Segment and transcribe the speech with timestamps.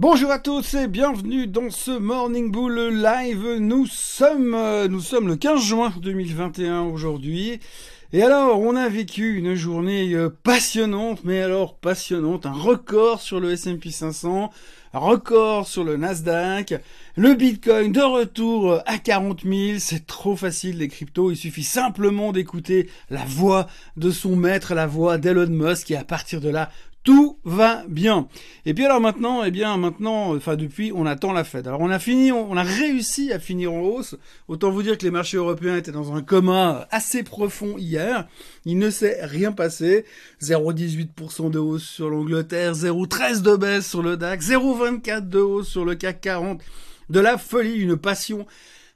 [0.00, 3.56] Bonjour à tous et bienvenue dans ce Morning Bull Live.
[3.58, 7.58] Nous sommes, euh, nous sommes le 15 juin 2021 aujourd'hui.
[8.12, 13.40] Et alors, on a vécu une journée euh, passionnante, mais alors passionnante, un record sur
[13.40, 14.52] le S&P 500,
[14.94, 16.74] un record sur le Nasdaq,
[17.16, 21.64] le Bitcoin de retour euh, à 40 000, c'est trop facile les cryptos, il suffit
[21.64, 26.48] simplement d'écouter la voix de son maître, la voix d'Elon Musk, et à partir de
[26.48, 26.70] là,
[27.08, 28.28] tout va bien.
[28.66, 31.66] Et puis alors maintenant, eh bien maintenant, enfin depuis, on attend la Fed.
[31.66, 34.14] Alors on a fini, on, a réussi à finir en hausse.
[34.46, 38.28] Autant vous dire que les marchés européens étaient dans un coma assez profond hier.
[38.66, 40.04] Il ne s'est rien passé.
[40.42, 45.86] 0,18% de hausse sur l'Angleterre, 0,13 de baisse sur le DAX, 0,24 de hausse sur
[45.86, 46.60] le CAC 40.
[47.08, 48.46] De la folie, une passion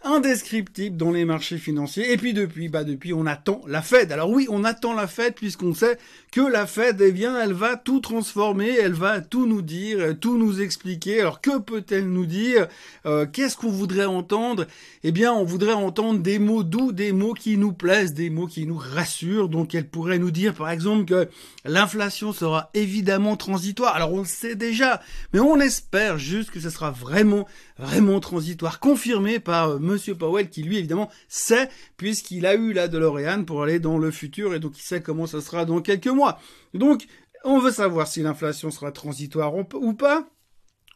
[0.05, 2.13] indescriptible dans les marchés financiers.
[2.13, 4.13] Et puis depuis, bah depuis, on attend la Fed.
[4.13, 5.99] Alors oui, on attend la Fed puisqu'on sait
[6.31, 10.39] que la Fed, eh bien, elle va tout transformer, elle va tout nous dire, tout
[10.39, 11.21] nous expliquer.
[11.21, 12.69] Alors que peut-elle nous dire
[13.07, 14.67] euh, Qu'est-ce qu'on voudrait entendre?
[15.05, 18.47] Eh bien, on voudrait entendre des mots doux, des mots qui nous plaisent, des mots
[18.47, 19.49] qui nous rassurent.
[19.49, 21.29] Donc, elle pourrait nous dire, par exemple, que
[21.65, 23.95] l'inflation sera évidemment transitoire.
[23.95, 25.01] Alors, on le sait déjà,
[25.33, 27.47] mais on espère juste que ce sera vraiment,
[27.83, 32.89] vraiment transitoire, confirmé par euh, Monsieur Powell, qui lui, évidemment, sait, puisqu'il a eu la
[32.89, 36.07] DeLorean pour aller dans le futur, et donc il sait comment ça sera dans quelques
[36.07, 36.39] mois.
[36.75, 37.07] Donc,
[37.45, 40.29] on veut savoir si l'inflation sera transitoire ou pas.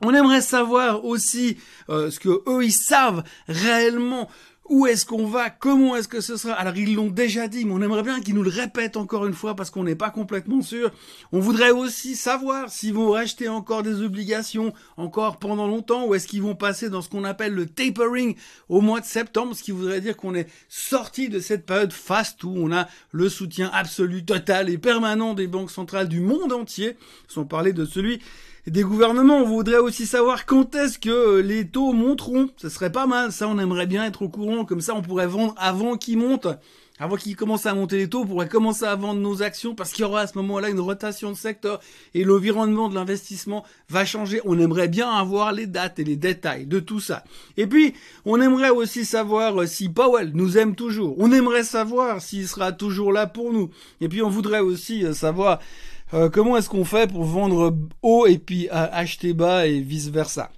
[0.02, 1.56] On aimerait savoir aussi
[1.88, 4.28] euh, ce que eux ils savent réellement
[4.68, 5.50] où est-ce qu'on va?
[5.50, 6.54] Comment est-ce que ce sera?
[6.54, 9.34] Alors ils l'ont déjà dit, mais on aimerait bien qu'ils nous le répètent encore une
[9.34, 10.90] fois parce qu'on n'est pas complètement sûr.
[11.32, 16.26] On voudrait aussi savoir s'ils vont racheter encore des obligations encore pendant longtemps ou est-ce
[16.26, 18.36] qu'ils vont passer dans ce qu'on appelle le tapering
[18.68, 22.44] au mois de septembre, ce qui voudrait dire qu'on est sorti de cette période faste
[22.44, 26.96] où on a le soutien absolu, total et permanent des banques centrales du monde entier,
[27.28, 28.20] sans parler de celui
[28.66, 29.38] des gouvernements.
[29.38, 32.48] On voudrait aussi savoir quand est-ce que euh, les taux monteront.
[32.56, 33.32] Ce serait pas mal.
[33.32, 34.64] Ça, on aimerait bien être au courant.
[34.64, 36.48] Comme ça, on pourrait vendre avant qu'ils montent.
[36.98, 39.92] Avant qu'ils commencent à monter les taux, on pourrait commencer à vendre nos actions parce
[39.92, 41.78] qu'il y aura à ce moment-là une rotation de secteur
[42.14, 44.40] et l'environnement de l'investissement va changer.
[44.46, 47.22] On aimerait bien avoir les dates et les détails de tout ça.
[47.58, 47.92] Et puis,
[48.24, 51.14] on aimerait aussi savoir euh, si Powell nous aime toujours.
[51.18, 53.68] On aimerait savoir s'il sera toujours là pour nous.
[54.00, 55.60] Et puis, on voudrait aussi euh, savoir
[56.14, 60.50] euh, comment est-ce qu'on fait pour vendre haut et puis acheter bas et vice versa.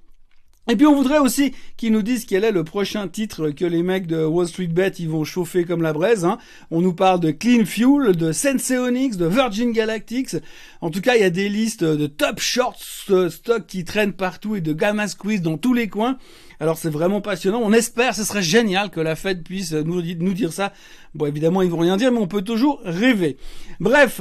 [0.70, 3.82] Et puis on voudrait aussi qu'ils nous disent quel est le prochain titre que les
[3.82, 6.26] mecs de Wall Street Bet ils vont chauffer comme la braise.
[6.26, 6.36] Hein.
[6.70, 10.36] On nous parle de Clean Fuel, de Senseonics, de Virgin Galactics.
[10.82, 14.12] En tout cas, il y a des listes de top shorts euh, stock qui traînent
[14.12, 16.18] partout et de gamma squeeze dans tous les coins.
[16.60, 17.62] Alors c'est vraiment passionnant.
[17.64, 20.74] On espère, ce serait génial que la Fed puisse nous, nous dire ça.
[21.14, 23.38] Bon, évidemment, ils vont rien dire, mais on peut toujours rêver.
[23.80, 24.20] Bref.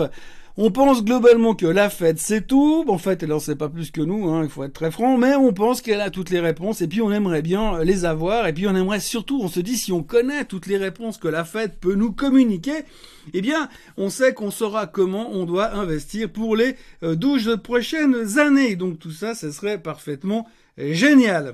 [0.60, 2.84] On pense globalement que la Fed c'est tout.
[2.88, 5.16] En fait, elle en sait pas plus que nous, hein, il faut être très franc,
[5.16, 8.48] mais on pense qu'elle a toutes les réponses et puis on aimerait bien les avoir
[8.48, 11.28] et puis on aimerait surtout, on se dit si on connaît toutes les réponses que
[11.28, 12.86] la Fed peut nous communiquer,
[13.36, 18.40] eh bien, on sait qu'on saura comment on doit investir pour les 12 euh, prochaines
[18.40, 18.76] années.
[18.76, 20.48] Donc tout ça, ce serait parfaitement
[20.80, 21.54] génial.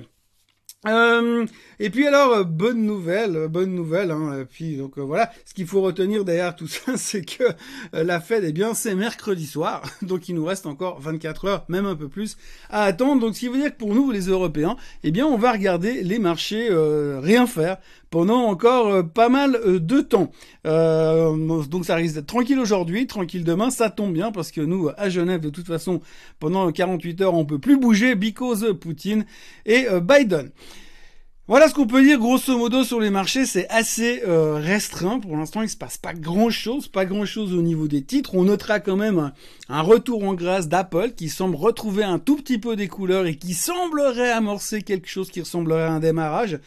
[0.86, 1.46] Euh,
[1.80, 4.10] et puis alors euh, bonne nouvelle, euh, bonne nouvelle.
[4.10, 7.44] Hein, puis donc voilà, ce qu'il faut retenir derrière tout ça, c'est que
[7.92, 11.86] la Fed, eh bien, c'est mercredi soir, donc il nous reste encore 24 heures, même
[11.86, 12.36] un peu plus,
[12.70, 13.20] à attendre.
[13.20, 16.02] Donc ce qui veut dire que pour nous, les Européens, eh bien, on va regarder
[16.02, 16.68] les marchés
[17.20, 17.78] rien faire
[18.10, 20.30] pendant encore pas mal de temps.
[20.64, 25.08] donc ça risque d'être tranquille aujourd'hui, tranquille demain, ça tombe bien parce que nous, à
[25.08, 26.00] Genève, de toute façon,
[26.38, 29.24] pendant 48 heures, on peut plus bouger because Poutine
[29.66, 30.50] et Biden.
[31.46, 35.36] Voilà ce qu'on peut dire grosso modo sur les marchés, c'est assez euh, restreint pour
[35.36, 38.34] l'instant, il se passe pas grand chose, pas grand chose au niveau des titres.
[38.34, 39.30] On notera quand même
[39.68, 43.36] un, retour en grâce d'Apple qui semble retrouver un tout petit peu des couleurs et
[43.36, 46.60] qui semblerait amorcer quelque chose qui ressemblerait à un démarrage.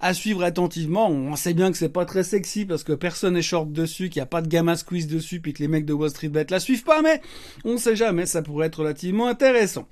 [0.00, 3.42] À suivre attentivement, on sait bien que c'est pas très sexy parce que personne n'est
[3.42, 5.94] short dessus, qu'il n'y a pas de gamma squeeze dessus, puis que les mecs de
[5.94, 7.22] Wall Street Bet la suivent pas, mais
[7.64, 9.88] on sait jamais, ça pourrait être relativement intéressant.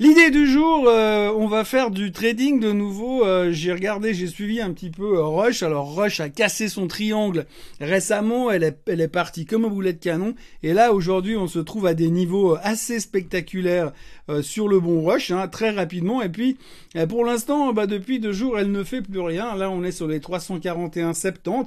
[0.00, 3.24] L'idée du jour, euh, on va faire du trading de nouveau.
[3.24, 5.62] Euh, j'ai regardé, j'ai suivi un petit peu euh, Rush.
[5.62, 7.46] Alors Rush a cassé son triangle
[7.80, 8.50] récemment.
[8.50, 10.34] Elle est, partie comme un boulet de canon.
[10.64, 13.92] Et là, aujourd'hui, on se trouve à des niveaux assez spectaculaires
[14.42, 16.22] sur le bon Rush, hein, très rapidement.
[16.22, 16.56] Et puis,
[17.08, 19.54] pour l'instant, bah, depuis deux jours, elle ne fait plus rien.
[19.54, 21.66] Là, on est sur les 341,70.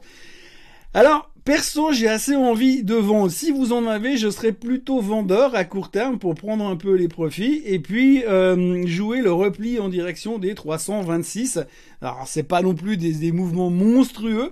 [0.94, 3.32] Alors, perso, j'ai assez envie de vendre.
[3.32, 6.96] Si vous en avez, je serais plutôt vendeur à court terme pour prendre un peu
[6.96, 11.62] les profits et puis euh, jouer le repli en direction des 326.
[12.02, 14.52] Alors, c'est pas non plus des, mouvements monstrueux.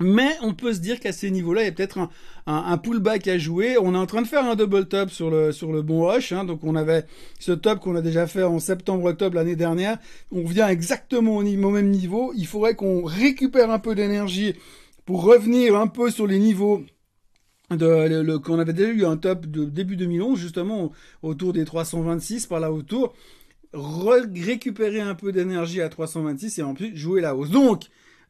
[0.00, 1.98] Mais on peut se dire qu'à ces niveaux-là, il y a peut-être
[2.46, 3.76] un, pullback à jouer.
[3.78, 6.32] On est en train de faire un double top sur le sur bon rush.
[6.32, 6.44] Hein.
[6.44, 7.04] donc on avait
[7.38, 9.98] ce top qu'on a déjà fait en septembre-octobre l'année dernière.
[10.32, 12.32] On vient exactement au même niveau.
[12.36, 14.54] Il faudrait qu'on récupère un peu d'énergie
[15.06, 16.82] pour revenir un peu sur les niveaux
[17.70, 20.92] de, le, qu'on avait déjà eu un top de début 2011 justement
[21.22, 23.14] autour des 326 par là autour
[23.72, 27.50] récupérer un peu d'énergie à 326 et en plus jouer la hausse.
[27.50, 27.84] Donc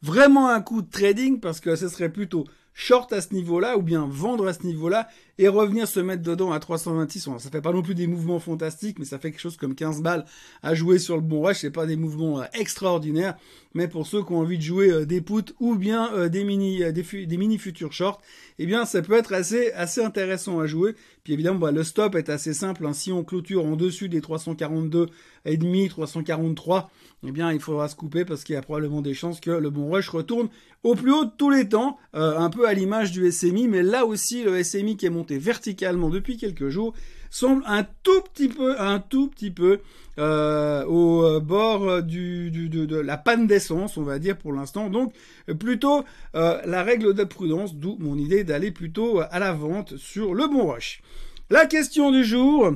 [0.07, 2.45] vraiment un coup de trading parce que ce serait plutôt
[2.77, 5.09] short à ce niveau-là ou bien vendre à ce niveau-là
[5.39, 7.29] et revenir se mettre dedans à 326.
[7.39, 10.03] Ça fait pas non plus des mouvements fantastiques, mais ça fait quelque chose comme 15
[10.03, 10.27] balles
[10.63, 11.61] à jouer sur le bon rush.
[11.61, 13.37] C'est pas des mouvements euh, extraordinaires,
[13.75, 16.45] mais pour ceux qui ont envie de jouer euh, des puts ou bien euh, des
[16.45, 18.21] mini des, mini futurs shorts,
[18.59, 20.95] eh bien ça peut être assez assez intéressant à jouer.
[21.25, 22.87] Puis évidemment, bah, le stop est assez simple.
[22.87, 22.93] Hein.
[22.93, 25.09] Si on clôture en dessus des 342
[25.47, 26.91] et demi, 343,
[27.27, 29.71] eh bien il faudra se couper parce qu'il y a probablement des chances que le
[29.71, 30.49] bon rush retourne
[30.83, 34.07] au plus haut de tous les temps, un peu à l'image du SMI, mais là
[34.07, 36.95] aussi le SMI qui est monté verticalement depuis quelques jours
[37.31, 39.81] semble un tout petit peu, un tout petit peu
[40.19, 44.89] euh, au bord du, de, la panne d'essence, on va dire pour l'instant.
[44.89, 45.13] Donc
[45.59, 46.05] plutôt
[46.35, 50.47] euh, la règle de prudence, d'où mon idée d'aller plutôt à la vente sur le
[50.47, 51.03] bon rush.
[51.51, 52.73] La question du jour,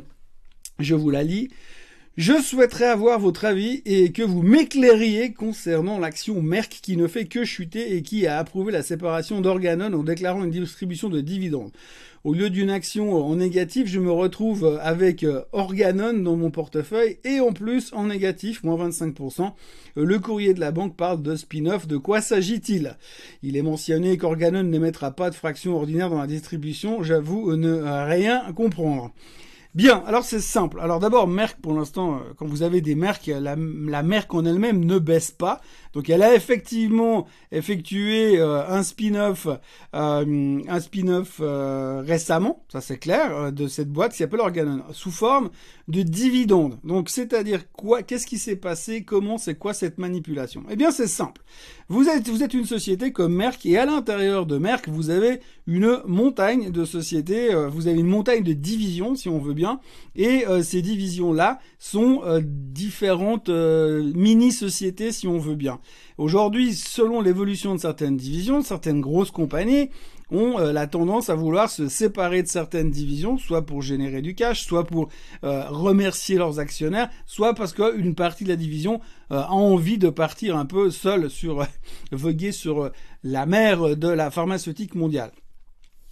[0.78, 1.50] je vous la lis.
[2.16, 7.26] Je souhaiterais avoir votre avis et que vous m'éclairiez concernant l'action Merck qui ne fait
[7.26, 11.70] que chuter et qui a approuvé la séparation d'Organon en déclarant une distribution de dividendes.
[12.24, 17.38] Au lieu d'une action en négatif, je me retrouve avec Organon dans mon portefeuille et
[17.38, 19.52] en plus en négatif, moins 25%.
[19.96, 21.86] Euh, le courrier de la banque parle de spin-off.
[21.86, 22.98] De quoi s'agit-il?
[23.44, 27.04] Il est mentionné qu'Organon n'émettra pas de fraction ordinaire dans la distribution.
[27.04, 29.14] J'avoue ne rien comprendre.
[29.72, 30.81] Bien, alors c'est simple.
[30.81, 34.44] Alors d'abord, Merck, pour l'instant, euh, quand vous avez des Merck, la, la Merck en
[34.44, 35.61] elle-même ne baisse pas.
[35.93, 39.49] Donc elle a effectivement effectué euh, un spin-off,
[39.94, 45.11] euh, un spin-off euh, récemment, ça c'est clair, de cette boîte qui s'appelle Organon, sous
[45.11, 45.50] forme
[45.88, 46.78] de dividendes.
[46.84, 50.62] Donc c'est-à-dire quoi Qu'est-ce qui s'est passé Comment C'est quoi cette manipulation?
[50.70, 51.43] Eh bien c'est simple.
[51.88, 55.40] Vous êtes, vous êtes une société comme Merck et à l'intérieur de Merck, vous avez
[55.67, 59.59] une montagne de sociétés, vous avez une montagne de divisions si on veut bien,
[60.16, 65.80] et ces divisions-là sont différentes mini-sociétés si on veut bien.
[66.18, 69.88] Aujourd'hui, selon l'évolution de certaines divisions, certaines grosses compagnies
[70.30, 74.34] ont euh, la tendance à vouloir se séparer de certaines divisions, soit pour générer du
[74.34, 75.08] cash, soit pour
[75.44, 79.00] euh, remercier leurs actionnaires, soit parce qu'une partie de la division
[79.32, 81.66] euh, a envie de partir un peu seule sur
[82.12, 82.90] voguer sur
[83.22, 85.32] la mer de la pharmaceutique mondiale.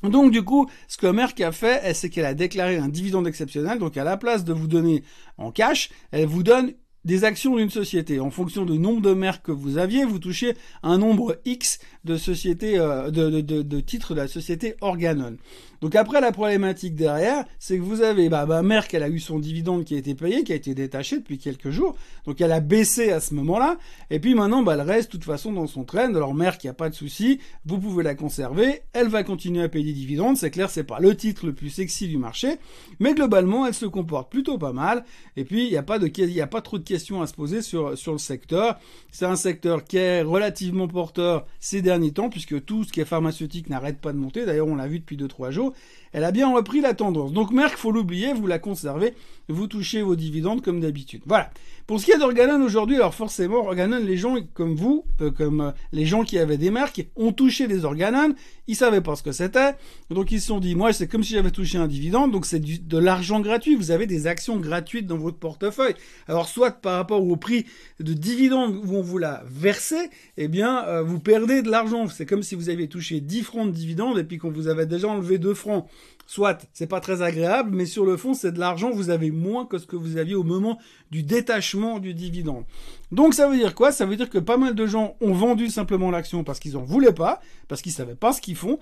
[0.02, 3.78] Donc du coup, ce que Merck a fait, c'est qu'elle a déclaré un dividende exceptionnel.
[3.78, 5.02] Donc à la place de vous donner
[5.36, 6.74] en cash, elle vous donne
[7.04, 8.20] des actions d'une société.
[8.20, 12.16] En fonction du nombre de merques que vous aviez, vous touchez un nombre X de
[12.16, 15.36] sociétés, euh, de, titres de la société Organon.
[15.80, 19.20] Donc après, la problématique derrière, c'est que vous avez, bah, bah, Merck, elle a eu
[19.20, 21.96] son dividende qui a été payé, qui a été détaché depuis quelques jours.
[22.26, 23.78] Donc elle a baissé à ce moment-là.
[24.10, 26.12] Et puis maintenant, bah, elle reste de toute façon dans son train.
[26.14, 27.38] Alors il n'y a pas de souci.
[27.64, 28.82] Vous pouvez la conserver.
[28.92, 30.36] Elle va continuer à payer des dividendes.
[30.36, 32.56] C'est clair, c'est pas le titre le plus sexy du marché.
[32.98, 35.04] Mais globalement, elle se comporte plutôt pas mal.
[35.36, 37.35] Et puis, il n'y a pas de, il a pas trop de questions à se
[37.35, 38.79] poser sur, sur le secteur.
[39.12, 43.05] C'est un secteur qui est relativement porteur ces derniers temps, puisque tout ce qui est
[43.05, 44.46] pharmaceutique n'arrête pas de monter.
[44.46, 45.75] D'ailleurs, on l'a vu depuis 2-3 jours
[46.12, 47.32] elle a bien repris la tendance.
[47.32, 49.14] Donc Merck, faut l'oublier, vous la conservez,
[49.49, 51.22] vous touchez vos dividendes comme d'habitude.
[51.26, 51.50] Voilà.
[51.87, 55.62] Pour ce qui est d'Organon aujourd'hui, alors forcément, Organon, les gens comme vous, euh, comme
[55.62, 58.34] euh, les gens qui avaient des marques, ont touché des Organon,
[58.67, 59.72] ils savaient pas ce que c'était,
[60.10, 62.60] donc ils se sont dit, moi c'est comme si j'avais touché un dividende, donc c'est
[62.60, 65.94] de l'argent gratuit, vous avez des actions gratuites dans votre portefeuille.
[66.27, 67.65] Alors soit par rapport au prix
[68.00, 69.96] de dividende où on vous l'a versé,
[70.36, 72.06] eh bien euh, vous perdez de l'argent.
[72.08, 74.84] C'est comme si vous aviez touché 10 francs de dividende et puis qu'on vous avait
[74.84, 75.86] déjà enlevé 2 francs
[76.26, 79.64] Soit, c'est pas très agréable, mais sur le fond, c'est de l'argent, vous avez moins
[79.64, 80.78] que ce que vous aviez au moment
[81.10, 82.64] du détachement du dividende.
[83.12, 83.93] Donc ça veut dire quoi?
[83.93, 86.82] Ça veut dire que pas mal de gens ont vendu simplement l'action parce qu'ils en
[86.82, 88.78] voulaient pas, parce qu'ils savaient pas ce qu'ils font.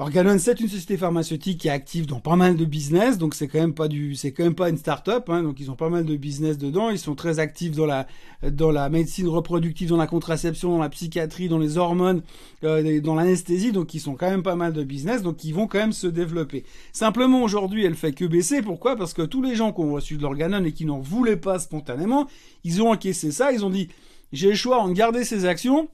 [0.00, 3.48] Organon, c'est une société pharmaceutique qui est active dans pas mal de business, donc c'est
[3.48, 5.88] quand même pas du, c'est quand même pas une start-up, hein, donc ils ont pas
[5.88, 6.90] mal de business dedans.
[6.90, 8.06] Ils sont très actifs dans la,
[8.48, 12.22] dans la médecine reproductive, dans la contraception, dans la psychiatrie, dans les hormones,
[12.62, 15.66] euh, dans l'anesthésie, donc ils sont quand même pas mal de business, donc ils vont
[15.66, 16.62] quand même se développer.
[16.92, 18.62] Simplement aujourd'hui, elle fait que baisser.
[18.62, 18.94] Pourquoi?
[18.94, 21.58] Parce que tous les gens qui ont reçu de l'Organon et qui n'en voulaient pas
[21.58, 22.28] spontanément,
[22.62, 23.50] ils ont encaissé ça.
[23.50, 23.88] Ils ont dit,
[24.32, 25.88] j'ai le choix en garder ces actions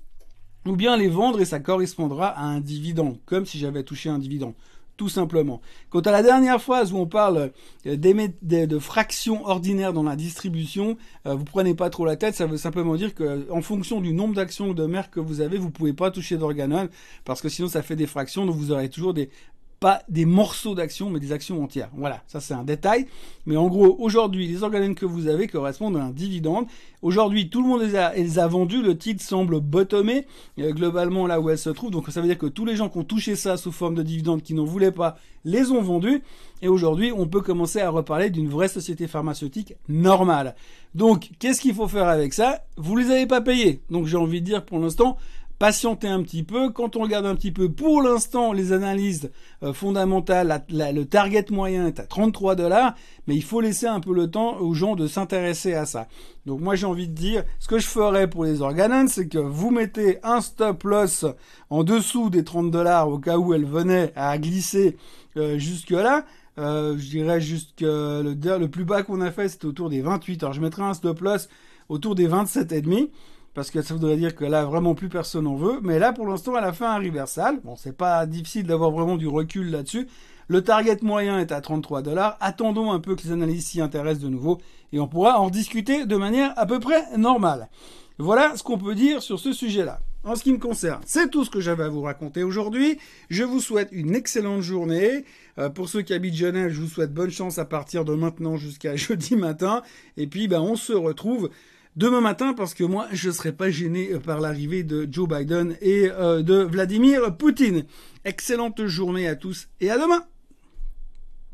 [0.67, 4.19] ou bien les vendre et ça correspondra à un dividende, comme si j'avais touché un
[4.19, 4.55] dividende.
[4.97, 5.61] tout simplement.
[5.91, 7.51] Quant à la dernière phrase où on parle
[7.85, 12.47] euh, de fractions ordinaires dans la distribution, euh, vous prenez pas trop la tête, ça
[12.47, 15.71] veut simplement dire que en fonction du nombre d'actions de mer que vous avez, vous
[15.71, 16.89] pouvez pas toucher d'organon
[17.25, 19.31] parce que sinon ça fait des fractions, donc vous aurez toujours des
[19.85, 21.91] pas des morceaux d'actions, mais des actions entières.
[21.95, 23.05] Voilà, ça c'est un détail.
[23.45, 26.65] Mais en gros, aujourd'hui, les organes que vous avez correspondent à un dividende.
[27.03, 28.81] Aujourd'hui, tout le monde les a, les vendus.
[28.81, 30.25] Le titre semble bottomer
[30.59, 31.91] euh, globalement là où elle se trouve.
[31.91, 34.03] Donc ça veut dire que tous les gens qui ont touché ça sous forme de
[34.03, 36.23] dividende, qui n'en voulaient pas, les ont vendus.
[36.63, 40.55] Et aujourd'hui, on peut commencer à reparler d'une vraie société pharmaceutique normale.
[40.95, 42.65] Donc, qu'est-ce qu'il faut faire avec ça?
[42.79, 43.83] Vous les avez pas payés.
[43.91, 45.19] Donc j'ai envie de dire pour l'instant,
[45.59, 46.71] patienter un petit peu.
[46.71, 49.31] Quand on regarde un petit peu, pour l'instant, les analyses
[49.63, 52.95] euh, fondamentales, le target moyen est à 33 dollars,
[53.27, 56.09] mais il faut laisser un peu le temps aux gens de s'intéresser à ça.
[56.47, 59.39] Donc moi j'ai envie de dire, ce que je ferais pour les organons, c'est que
[59.39, 61.25] vous mettez un stop loss
[61.71, 64.97] en dessous des 30 dollars au cas où elle venait à glisser
[65.37, 66.25] euh, jusque là.
[66.57, 70.43] Euh, je dirais jusque le, le plus bas qu'on a fait, c'était autour des 28.
[70.43, 71.49] Alors je mettrais un stop loss
[71.89, 73.11] autour des 27 et demi
[73.55, 75.81] parce que ça voudrait dire que là vraiment plus personne en veut.
[75.83, 77.61] Mais là pour l'instant elle a fait un reversal.
[77.65, 80.09] Bon c'est pas difficile d'avoir vraiment du recul là-dessus.
[80.49, 82.37] Le target moyen est à 33 dollars.
[82.41, 84.59] Attendons un peu que les analystes s'y intéressent de nouveau
[84.93, 87.69] et on pourra en discuter de manière à peu près normale.
[88.19, 90.01] Voilà ce qu'on peut dire sur ce sujet-là.
[90.27, 92.99] En ce qui me concerne, c'est tout ce que j'avais à vous raconter aujourd'hui.
[93.29, 95.27] Je vous souhaite une excellente journée.
[95.59, 98.57] Euh, pour ceux qui habitent Genève, je vous souhaite bonne chance à partir de maintenant
[98.57, 99.83] jusqu'à jeudi matin.
[100.17, 101.51] Et puis, ben, on se retrouve
[101.97, 105.77] demain matin parce que moi je ne serai pas gêné par l'arrivée de Joe Biden
[105.81, 107.85] et euh, de Vladimir Poutine.
[108.25, 110.25] Excellente journée à tous et à demain